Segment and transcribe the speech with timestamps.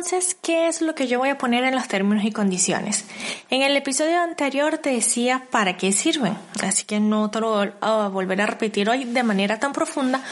[0.00, 3.04] Entonces, ¿qué es lo que yo voy a poner en los términos y condiciones?
[3.50, 7.70] En el episodio anterior te decía para qué sirven, así que no te lo voy
[7.82, 10.22] a volver a repetir hoy de manera tan profunda,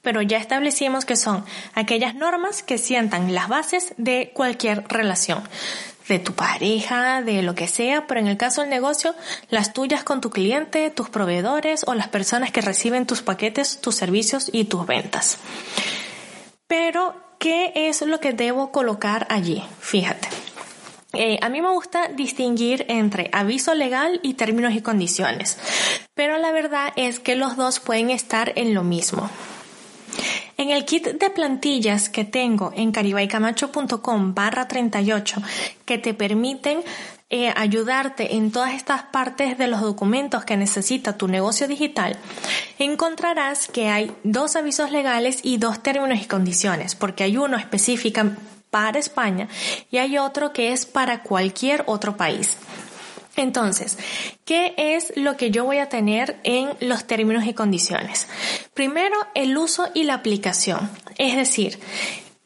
[0.00, 1.44] pero ya establecimos que son
[1.74, 5.42] aquellas normas que sientan las bases de cualquier relación
[6.08, 9.14] de tu pareja, de lo que sea, pero en el caso del negocio,
[9.50, 13.96] las tuyas con tu cliente, tus proveedores o las personas que reciben tus paquetes, tus
[13.96, 15.36] servicios y tus ventas.
[16.66, 19.64] Pero ¿qué es lo que debo colocar allí?
[19.80, 20.28] Fíjate.
[21.14, 25.58] Eh, a mí me gusta distinguir entre aviso legal y términos y condiciones,
[26.14, 29.28] pero la verdad es que los dos pueden estar en lo mismo.
[30.56, 35.42] En el kit de plantillas que tengo en caribaycamacho.com barra 38
[35.84, 36.84] que te permiten
[37.30, 42.18] eh, ayudarte en todas estas partes de los documentos que necesita tu negocio digital,
[42.78, 48.22] encontrarás que hay dos avisos legales y dos términos y condiciones, porque hay uno específico
[48.70, 49.48] para España
[49.90, 52.56] y hay otro que es para cualquier otro país.
[53.36, 53.96] Entonces,
[54.44, 58.26] ¿qué es lo que yo voy a tener en los términos y condiciones?
[58.74, 60.90] Primero, el uso y la aplicación.
[61.16, 61.78] Es decir,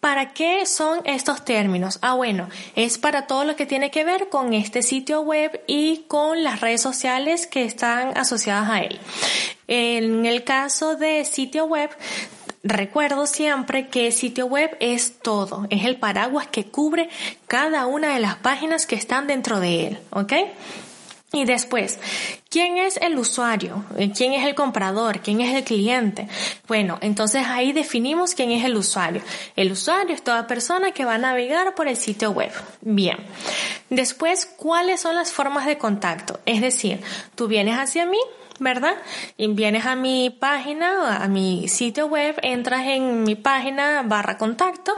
[0.04, 1.98] ¿Para qué son estos términos?
[2.02, 6.04] Ah, bueno, es para todo lo que tiene que ver con este sitio web y
[6.08, 9.00] con las redes sociales que están asociadas a él.
[9.66, 11.88] En el caso de sitio web,
[12.66, 17.10] Recuerdo siempre que sitio web es todo, es el paraguas que cubre
[17.46, 20.32] cada una de las páginas que están dentro de él, ¿ok?
[21.34, 21.98] Y después,
[22.48, 23.84] ¿quién es el usuario?
[24.16, 25.20] ¿Quién es el comprador?
[25.20, 26.28] ¿Quién es el cliente?
[26.68, 29.20] Bueno, entonces ahí definimos quién es el usuario.
[29.56, 32.52] El usuario es toda persona que va a navegar por el sitio web.
[32.80, 33.18] Bien.
[33.90, 36.40] Después, ¿cuáles son las formas de contacto?
[36.46, 37.00] Es decir,
[37.34, 38.18] tú vienes hacia mí,
[38.58, 38.94] ¿verdad?
[39.36, 44.92] Y vienes a mi página, a mi sitio web, entras en mi página barra contacto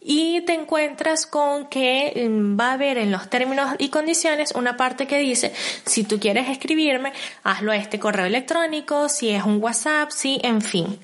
[0.00, 4.76] y te encuentras con que mm, va a haber en los términos y condiciones una
[4.76, 5.52] parte que dice,
[5.84, 7.12] si tú quieres escribirme,
[7.42, 10.98] hazlo a este correo electrónico, si es un WhatsApp, sí, en fin,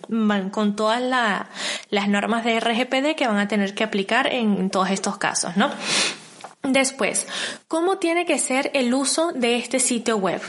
[0.50, 1.02] con todas
[1.90, 5.70] las normas de RGPD que van a tener que aplicar en todos estos casos, ¿no?
[6.62, 7.28] Después,
[7.68, 10.40] ¿cómo tiene que ser el uso de este sitio web?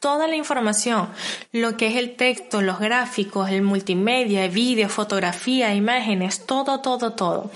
[0.00, 1.08] Toda la información,
[1.52, 7.12] lo que es el texto, los gráficos, el multimedia, el vídeo, fotografía, imágenes, todo, todo,
[7.12, 7.50] todo.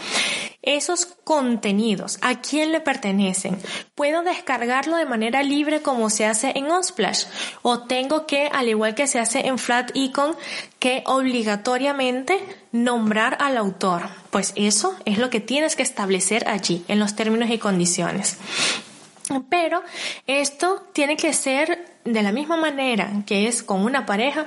[0.62, 3.58] Esos contenidos, ¿a quién le pertenecen?
[3.96, 7.24] ¿Puedo descargarlo de manera libre como se hace en Unsplash?
[7.62, 10.36] ¿O tengo que, al igual que se hace en Flat Icon,
[10.78, 12.38] que obligatoriamente
[12.70, 14.02] nombrar al autor?
[14.30, 18.38] Pues eso es lo que tienes que establecer allí, en los términos y condiciones.
[19.48, 19.82] Pero
[20.28, 24.46] esto tiene que ser de la misma manera que es con una pareja,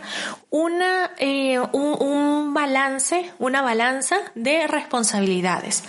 [0.49, 5.83] una, eh, un, un balance, una balanza de responsabilidades.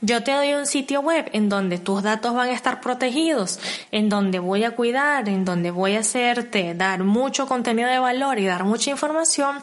[0.00, 3.60] Yo te doy un sitio web en donde tus datos van a estar protegidos,
[3.92, 8.38] en donde voy a cuidar, en donde voy a hacerte dar mucho contenido de valor
[8.38, 9.62] y dar mucha información,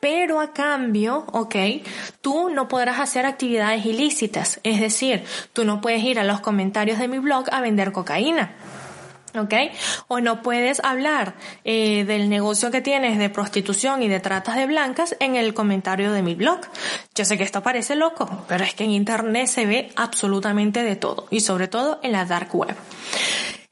[0.00, 1.56] pero a cambio, ok,
[2.20, 6.98] tú no podrás hacer actividades ilícitas, es decir, tú no puedes ir a los comentarios
[6.98, 8.52] de mi blog a vender cocaína.
[9.34, 9.54] ¿Ok?
[10.08, 11.34] O no puedes hablar
[11.64, 16.12] eh, del negocio que tienes de prostitución y de tratas de blancas en el comentario
[16.12, 16.60] de mi blog.
[17.14, 20.96] Yo sé que esto parece loco, pero es que en Internet se ve absolutamente de
[20.96, 22.76] todo y sobre todo en la dark web.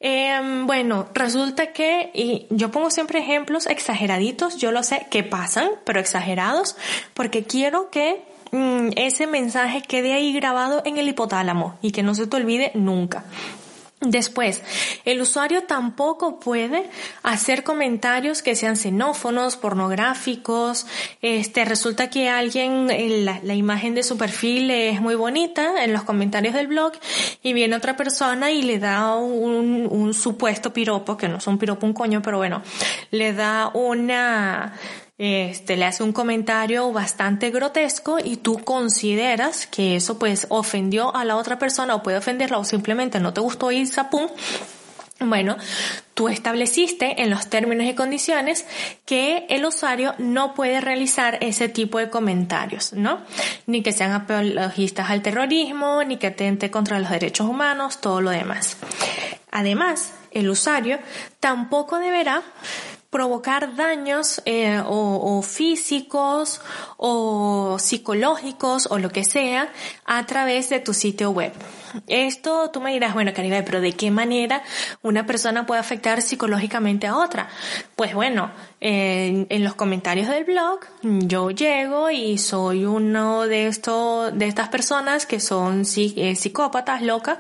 [0.05, 5.71] Em, bueno, resulta que, y yo pongo siempre ejemplos exageraditos, yo lo sé que pasan,
[5.85, 6.77] pero exagerados,
[7.15, 8.21] porque quiero que
[8.51, 12.73] mm, ese mensaje quede ahí grabado en el hipotálamo y que no se te olvide
[12.75, 13.25] nunca.
[14.03, 14.63] Después,
[15.05, 16.91] el usuario tampoco puede
[17.23, 20.87] hacer comentarios que sean xenófonos, pornográficos.
[21.23, 22.89] Este, resulta que alguien,
[23.25, 26.95] la, la, imagen de su perfil es muy bonita en los comentarios del blog
[27.45, 31.59] y viene otra persona y le da un, un supuesto piropo, que no es un
[31.59, 32.63] piropo un coño, pero bueno,
[33.13, 34.75] le da una,
[35.25, 41.25] este, le hace un comentario bastante grotesco y tú consideras que eso pues ofendió a
[41.25, 44.27] la otra persona o puede ofenderla o simplemente no te gustó y zapum,
[45.21, 45.57] Bueno,
[46.15, 48.67] tú estableciste en los términos y condiciones
[49.07, 53.21] que el usuario no puede realizar ese tipo de comentarios, ¿no?
[53.69, 58.31] Ni que sean apologistas al terrorismo, ni que atente contra los derechos humanos, todo lo
[58.31, 58.77] demás.
[59.53, 60.99] Además, el usuario
[61.39, 62.43] tampoco deberá
[63.13, 66.63] provocar daños eh, o, físicos
[66.97, 69.71] o psicológicos o lo que sea
[70.07, 71.53] a través de tu sitio web.
[72.07, 74.63] Esto tú me dirás, bueno, Caribe, pero ¿de qué manera
[75.03, 77.51] una persona puede afectar psicológicamente a otra?
[77.97, 78.51] Pues bueno,
[78.81, 85.27] en, los comentarios del blog yo llego y soy uno de estos, de estas personas
[85.27, 87.37] que son eh, psicópatas, locas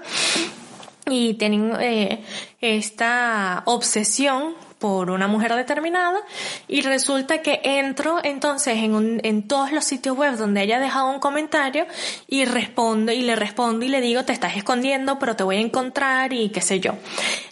[1.07, 2.23] y tienen eh,
[2.61, 6.19] esta obsesión por una mujer determinada
[6.67, 11.09] y resulta que entro entonces en, un, en todos los sitios web donde haya dejado
[11.09, 11.87] un comentario
[12.27, 15.61] y respondo y le respondo y le digo te estás escondiendo pero te voy a
[15.61, 16.95] encontrar y qué sé yo.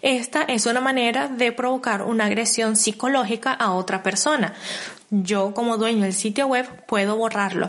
[0.02, 4.54] Esta es una manera de provocar una agresión psicológica a otra persona.
[5.10, 7.68] Yo como dueño del sitio web puedo borrarlo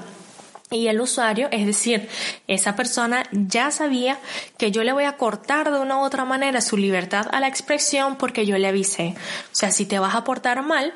[0.71, 2.09] y el usuario, es decir,
[2.47, 4.17] esa persona ya sabía
[4.57, 7.47] que yo le voy a cortar de una u otra manera su libertad a la
[7.47, 9.13] expresión porque yo le avisé.
[9.17, 10.93] O sea, si te vas a portar mal,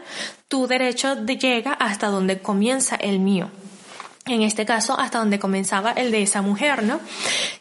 [0.47, 3.49] tu derecho llega hasta donde comienza el mío
[4.27, 6.99] en este caso hasta donde comenzaba el de esa mujer, ¿no?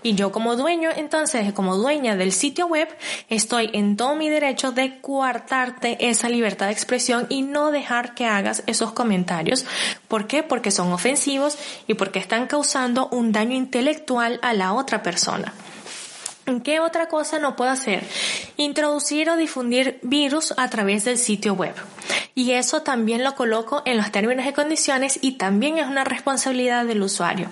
[0.03, 2.89] Y yo como dueño, entonces, como dueña del sitio web,
[3.29, 8.25] estoy en todo mi derecho de coartarte esa libertad de expresión y no dejar que
[8.25, 9.67] hagas esos comentarios.
[10.09, 10.43] ¿Por qué?
[10.43, 15.53] Porque son ofensivos y porque están causando un daño intelectual a la otra persona.
[16.63, 18.05] ¿Qué otra cosa no puedo hacer?
[18.57, 21.75] Introducir o difundir virus a través del sitio web.
[22.35, 26.85] Y eso también lo coloco en los términos y condiciones y también es una responsabilidad
[26.85, 27.49] del usuario.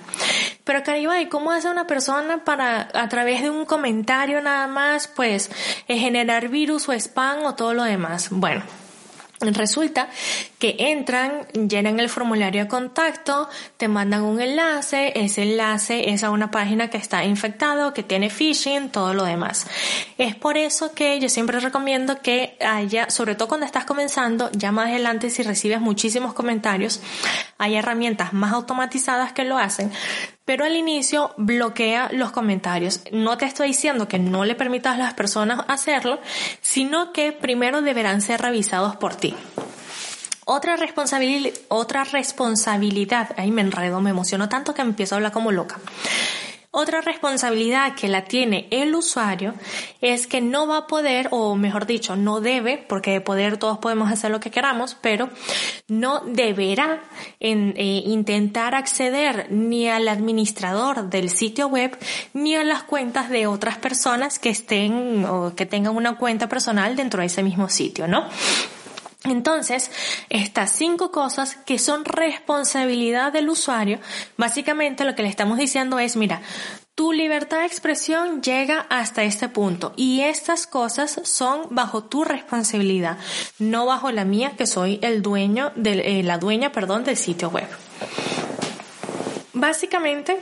[0.63, 0.83] Pero
[1.19, 5.49] ¿y ¿cómo hace una persona para a través de un comentario nada más pues
[5.87, 8.27] generar virus o spam o todo lo demás?
[8.29, 8.63] Bueno,
[9.51, 10.07] Resulta
[10.57, 16.29] que entran, llenan el formulario de contacto, te mandan un enlace, ese enlace es a
[16.29, 19.67] una página que está infectado, que tiene phishing, todo lo demás.
[20.17, 24.71] Es por eso que yo siempre recomiendo que haya, sobre todo cuando estás comenzando, ya
[24.71, 27.01] más adelante si recibes muchísimos comentarios,
[27.57, 29.91] hay herramientas más automatizadas que lo hacen,
[30.45, 33.01] pero al inicio bloquea los comentarios.
[33.11, 36.19] No te estoy diciendo que no le permitas a las personas hacerlo,
[36.61, 39.35] sino que primero deberán ser revisados por ti.
[40.45, 40.75] Otra,
[41.69, 45.79] otra responsabilidad, ahí me enredo, me emociono tanto que empiezo a hablar como loca.
[46.75, 49.53] Otra responsabilidad que la tiene el usuario
[50.01, 53.77] es que no va a poder, o mejor dicho, no debe, porque de poder todos
[53.77, 55.29] podemos hacer lo que queramos, pero
[55.87, 57.03] no deberá
[57.39, 61.95] en, eh, intentar acceder ni al administrador del sitio web
[62.33, 66.95] ni a las cuentas de otras personas que estén o que tengan una cuenta personal
[66.95, 68.27] dentro de ese mismo sitio, ¿no?
[69.25, 69.89] Entonces,
[70.29, 73.99] estas cinco cosas que son responsabilidad del usuario,
[74.37, 76.41] básicamente lo que le estamos diciendo es, mira,
[76.95, 83.17] tu libertad de expresión llega hasta este punto y estas cosas son bajo tu responsabilidad,
[83.59, 87.49] no bajo la mía que soy el dueño de eh, la dueña, perdón, del sitio
[87.49, 87.67] web.
[89.53, 90.37] Básicamente,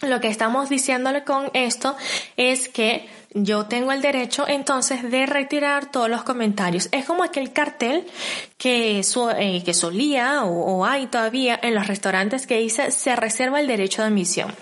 [0.00, 1.96] lo que estamos diciéndole con esto
[2.36, 6.88] es que yo tengo el derecho entonces de retirar todos los comentarios.
[6.90, 8.06] Es como aquel cartel
[8.58, 9.00] que,
[9.38, 14.02] eh, que solía o, hay todavía en los restaurantes que dice se reserva el derecho
[14.02, 14.52] de admisión.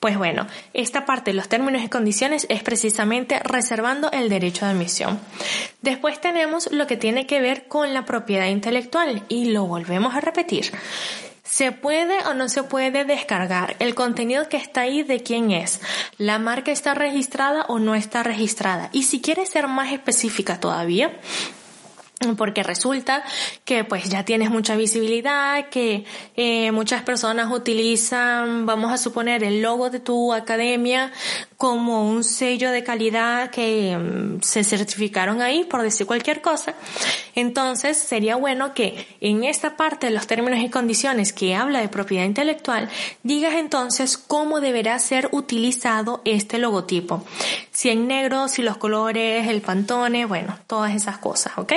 [0.00, 4.72] Pues bueno, esta parte de los términos y condiciones es precisamente reservando el derecho de
[4.72, 5.20] admisión.
[5.82, 10.20] Después tenemos lo que tiene que ver con la propiedad intelectual y lo volvemos a
[10.20, 10.72] repetir.
[11.48, 13.76] ¿Se puede o no se puede descargar?
[13.78, 15.80] El contenido que está ahí de quién es.
[16.18, 18.90] ¿La marca está registrada o no está registrada?
[18.92, 21.12] Y si quieres ser más específica todavía,
[22.36, 23.22] porque resulta
[23.64, 29.60] que pues ya tienes mucha visibilidad, que eh, muchas personas utilizan, vamos a suponer, el
[29.60, 31.12] logo de tu academia
[31.56, 36.74] como un sello de calidad que mm, se certificaron ahí, por decir cualquier cosa.
[37.34, 41.88] Entonces sería bueno que en esta parte de los términos y condiciones que habla de
[41.88, 42.90] propiedad intelectual,
[43.22, 47.24] digas entonces cómo deberá ser utilizado este logotipo.
[47.72, 51.72] Si en negro, si los colores, el pantone, bueno, todas esas cosas, ¿ok?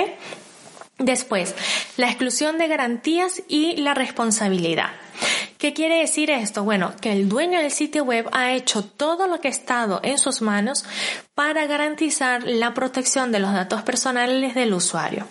[0.98, 1.54] Después,
[1.96, 4.90] la exclusión de garantías y la responsabilidad.
[5.60, 6.64] ¿Qué quiere decir esto?
[6.64, 10.16] Bueno, que el dueño del sitio web ha hecho todo lo que ha estado en
[10.16, 10.86] sus manos
[11.34, 15.26] para garantizar la protección de los datos personales del usuario.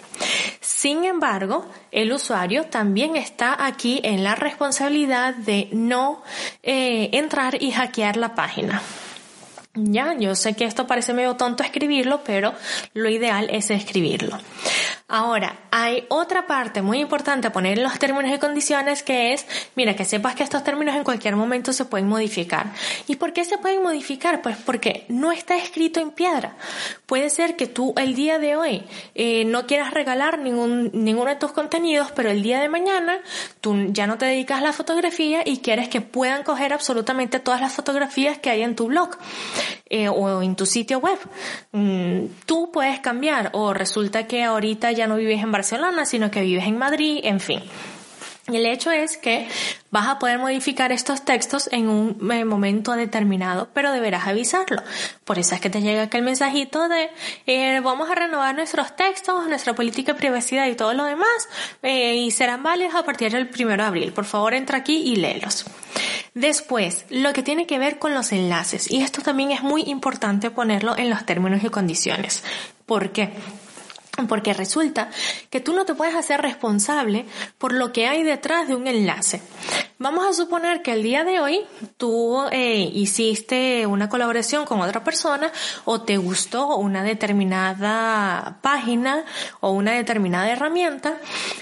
[0.62, 6.22] Sin embargo, el usuario también está aquí en la responsabilidad de no
[6.62, 8.84] eh, entrar y hackear la página.
[9.74, 12.54] Ya, yo sé que esto parece medio tonto escribirlo, pero
[12.94, 14.38] lo ideal es escribirlo.
[15.12, 19.44] Ahora, hay otra parte muy importante a poner en los términos y condiciones que es,
[19.76, 22.68] mira, que sepas que estos términos en cualquier momento se pueden modificar.
[23.08, 24.44] ¿Y por qué se pueden modificar?
[24.44, 26.56] Pues porque no está escrito en piedra.
[27.08, 28.84] Puede ser que tú el día de hoy
[29.16, 33.18] eh, no quieras regalar ningún, ninguno de tus contenidos, pero el día de mañana
[33.62, 37.62] tú ya no te dedicas a la fotografía y quieres que puedan coger absolutamente todas
[37.62, 39.18] las fotografías que hay en tu blog
[39.90, 41.18] eh, o en tu sitio web.
[41.72, 46.42] Mm, tú puedes cambiar o resulta que ahorita ya no vives en Barcelona, sino que
[46.42, 47.62] vives en Madrid, en fin.
[48.52, 49.48] Y el hecho es que
[49.92, 54.82] vas a poder modificar estos textos en un eh, momento determinado, pero deberás avisarlo.
[55.24, 57.10] Por eso es que te llega aquel mensajito de
[57.46, 61.50] eh, vamos a renovar nuestros textos, nuestra política de privacidad y todo lo demás,
[61.84, 64.14] eh, y serán válidos a partir del primero de abril.
[64.14, 65.66] Por favor, entra aquí y léelos.
[66.34, 70.50] Después, lo que tiene que ver con los enlaces, y esto también es muy importante
[70.50, 72.44] ponerlo en los términos y condiciones.
[72.86, 73.34] ¿Por qué?
[74.28, 75.10] Porque resulta
[75.50, 77.26] que tú no te puedes hacer responsable
[77.58, 79.42] por lo que hay detrás de un enlace.
[80.02, 81.60] Vamos a suponer que el día de hoy
[81.98, 85.52] tú eh, hiciste una colaboración con otra persona
[85.84, 89.26] o te gustó una determinada página
[89.60, 91.18] o una determinada herramienta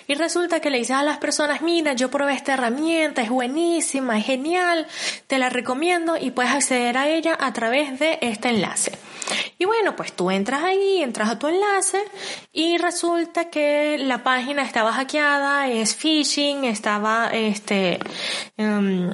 [0.06, 4.20] y resulta que le dices a las personas, mira, yo probé esta herramienta, es buenísima,
[4.20, 4.86] es genial,
[5.26, 9.00] te la recomiendo y puedes acceder a ella a través de este enlace.
[9.58, 12.02] Y bueno, pues tú entras ahí, entras a tu enlace
[12.54, 18.00] y resulta que la página estaba hackeada, es phishing, estaba este
[18.58, 19.12] em,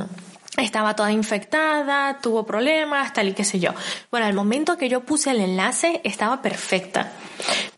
[0.57, 3.71] estaba toda infectada, tuvo problemas, tal y qué sé yo.
[4.11, 7.11] Bueno, al momento que yo puse el enlace estaba perfecta.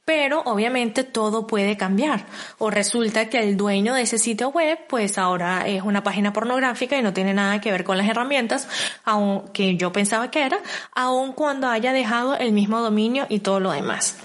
[0.04, 2.26] Pero obviamente todo puede cambiar.
[2.60, 6.98] O resulta que el dueño de ese sitio web, pues ahora es una página pornográfica
[6.98, 8.68] y no tiene nada que ver con las herramientas,
[9.04, 10.60] aunque yo pensaba que era,
[10.94, 14.18] aun cuando haya dejado el mismo dominio y todo lo demás.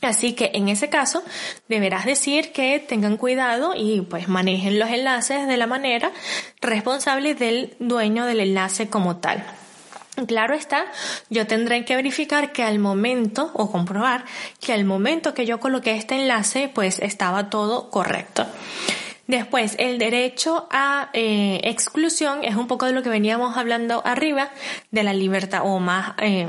[0.00, 1.22] Así que en ese caso
[1.68, 6.12] deberás decir que tengan cuidado y pues manejen los enlaces de la manera
[6.60, 9.44] responsable del dueño del enlace como tal.
[10.26, 10.86] Claro está,
[11.30, 14.24] yo tendré que verificar que al momento o comprobar
[14.60, 18.46] que al momento que yo coloqué este enlace pues estaba todo correcto.
[19.28, 24.48] Después, el derecho a eh, exclusión es un poco de lo que veníamos hablando arriba
[24.90, 26.48] de la libertad o más eh,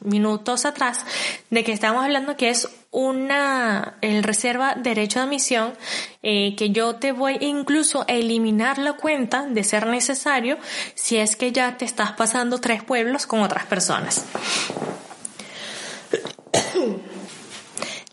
[0.00, 1.04] minutos atrás
[1.50, 5.74] de que estamos hablando que es una el reserva derecho de admisión
[6.22, 10.58] eh, que yo te voy incluso a eliminar la cuenta de ser necesario
[10.94, 14.24] si es que ya te estás pasando tres pueblos con otras personas.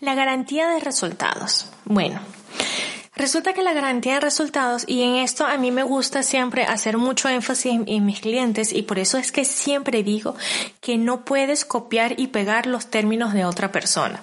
[0.01, 1.68] La garantía de resultados.
[1.86, 2.20] Bueno,
[3.25, 7.00] Resulta que la garantía de resultados, y en esto a mí me gusta siempre hacer
[7.00, 10.36] mucho énfasis en, mis clientes, y por eso es que siempre digo
[10.79, 14.22] que no puedes copiar y pegar los términos de otra persona.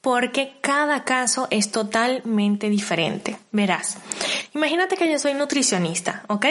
[0.00, 3.38] Porque cada caso es totalmente diferente.
[3.52, 3.98] Verás,
[4.56, 6.46] imagínate que yo soy nutricionista, ¿ok?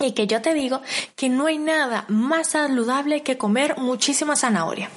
[0.00, 0.82] Y que yo te digo
[1.14, 4.90] que no hay nada más saludable que comer muchísima zanahoria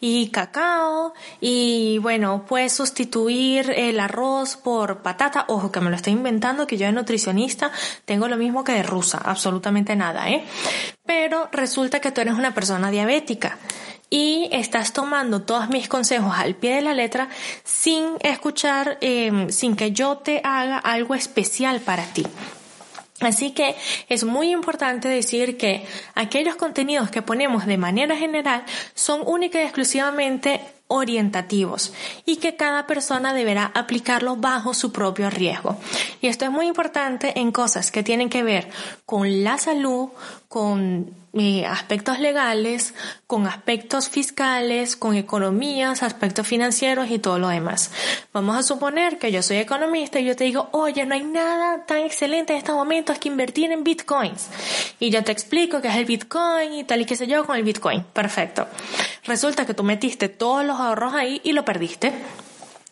[0.00, 5.44] y cacao y bueno, puedes sustituir el arroz por patata.
[5.48, 7.70] Ojo, que me lo estoy inventando, que yo de nutricionista
[8.04, 10.44] tengo lo mismo que de rusa, absolutamente nada, ¿eh?
[11.06, 13.58] Pero resulta que tú eres una persona diabética
[14.10, 17.28] y estás tomando todos mis consejos al pie de la letra
[17.64, 22.24] sin escuchar, eh, sin que yo te haga algo especial para ti.
[23.26, 23.74] Así que
[24.08, 28.64] es muy importante decir que aquellos contenidos que ponemos de manera general
[28.94, 31.92] son única y exclusivamente orientativos
[32.26, 35.76] y que cada persona deberá aplicarlo bajo su propio riesgo.
[36.20, 38.68] Y esto es muy importante en cosas que tienen que ver
[39.06, 40.10] con la salud,
[40.48, 42.94] con eh, aspectos legales,
[43.26, 47.90] con aspectos fiscales, con economías, aspectos financieros y todo lo demás.
[48.32, 51.86] Vamos a suponer que yo soy economista y yo te digo, oye, no hay nada
[51.86, 54.48] tan excelente en estos momentos que invertir en bitcoins.
[55.00, 57.56] Y yo te explico qué es el bitcoin y tal y qué sé yo con
[57.56, 58.04] el bitcoin.
[58.04, 58.68] Perfecto.
[59.24, 62.12] Resulta que tú metiste todos los ahorros ahí y lo perdiste.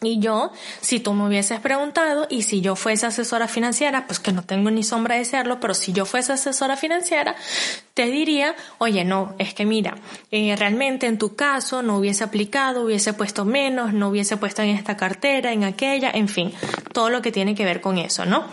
[0.02, 4.32] Y yo, si tú me hubieses preguntado y si yo fuese asesora financiera, pues que
[4.32, 7.36] no tengo ni sombra de serlo, pero si yo fuese asesora financiera,
[7.94, 9.96] te diría, oye, no, es que mira,
[10.30, 14.70] eh, realmente en tu caso no hubiese aplicado, hubiese puesto menos, no hubiese puesto en
[14.70, 16.52] esta cartera, en aquella, en fin,
[16.92, 18.44] todo lo que tiene que ver con eso, ¿no?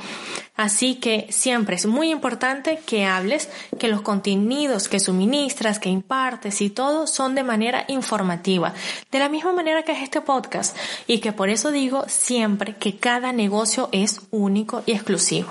[0.60, 3.48] Así que siempre es muy importante que hables,
[3.80, 8.74] que los contenidos que suministras, que impartes y todo son de manera informativa,
[9.10, 10.76] de la misma manera que es este podcast
[11.08, 15.50] y que por eso digo siempre que cada negocio es único y exclusivo.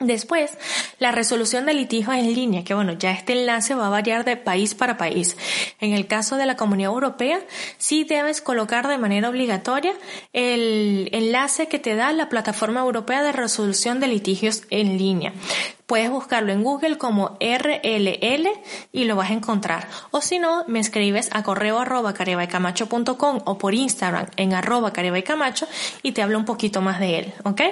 [0.00, 0.56] Después,
[1.00, 4.36] la resolución de litigios en línea, que bueno, ya este enlace va a variar de
[4.36, 5.36] país para país.
[5.80, 7.40] En el caso de la Comunidad Europea,
[7.78, 9.92] sí debes colocar de manera obligatoria
[10.32, 15.32] el enlace que te da la Plataforma Europea de Resolución de Litigios en línea.
[15.88, 18.48] Puedes buscarlo en Google como RLL
[18.92, 19.88] y lo vas a encontrar.
[20.10, 22.14] O si no, me escribes a correo arroba
[23.46, 25.66] o por Instagram en arroba camacho
[26.02, 27.62] y te hablo un poquito más de él, ¿ok?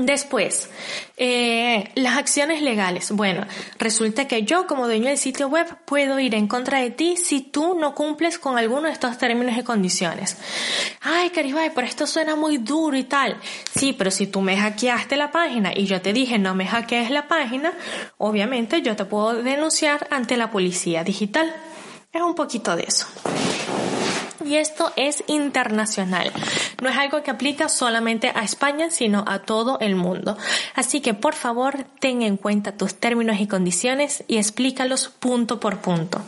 [0.00, 0.70] Después,
[1.16, 3.10] eh, las acciones legales.
[3.10, 3.44] Bueno,
[3.78, 7.40] resulta que yo como dueño del sitio web puedo ir en contra de ti si
[7.40, 10.36] tú no cumples con alguno de estos términos y condiciones.
[11.00, 13.38] Ay, Caribay, pero esto suena muy duro y tal.
[13.74, 17.10] Sí, pero si tú me hackeaste la página y yo te dije no me hackees
[17.10, 17.72] la página,
[18.18, 21.52] obviamente yo te puedo denunciar ante la policía digital.
[22.12, 23.06] Es un poquito de eso
[24.44, 26.32] y esto es internacional.
[26.82, 30.36] No es algo que aplica solamente a España, sino a todo el mundo.
[30.74, 35.78] Así que por favor, ten en cuenta tus términos y condiciones y explícalos punto por
[35.78, 36.20] punto.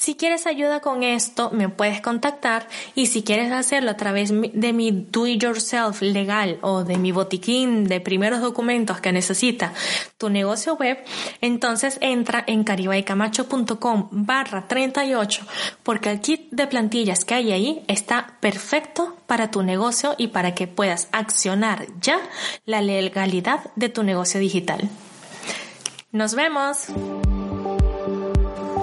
[0.00, 4.72] Si quieres ayuda con esto, me puedes contactar y si quieres hacerlo a través de
[4.72, 9.74] mi do it yourself legal o de mi botiquín de primeros documentos que necesita
[10.16, 11.04] tu negocio web,
[11.42, 15.46] entonces entra en caribaycamacho.com barra 38
[15.82, 20.54] porque el kit de plantillas que hay ahí está perfecto para tu negocio y para
[20.54, 22.18] que puedas accionar ya
[22.64, 24.88] la legalidad de tu negocio digital.
[26.10, 26.86] Nos vemos.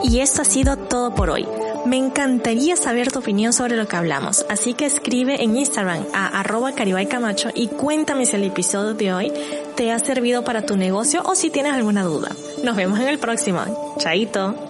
[0.04, 1.48] Y esto ha sido todo por hoy.
[1.86, 6.40] Me encantaría saber tu opinión sobre lo que hablamos, así que escribe en Instagram a
[6.40, 9.34] arroba camacho y cuéntame si el episodio de hoy
[9.76, 12.30] te ha servido para tu negocio o si tienes alguna duda.
[12.64, 13.96] Nos vemos en el próximo.
[14.00, 14.67] Chaito.